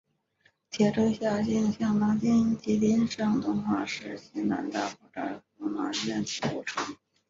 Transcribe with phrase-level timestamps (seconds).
[0.71, 6.95] 铁州辖境相当今吉林省敦化市西南大蒲柴河马圈子古城。